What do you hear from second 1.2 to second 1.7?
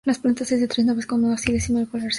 ábside semicircular